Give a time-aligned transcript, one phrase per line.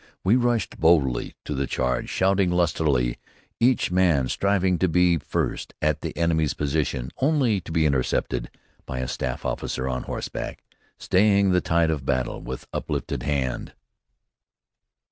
[0.23, 3.19] We rushed boldly to the charge, shouting lustily,
[3.59, 8.49] each man striving to be first at the enemy's position, only to be intercepted
[8.87, 10.63] by a staff officer on horseback,
[10.97, 13.73] staying the tide of battle with uplifted hand.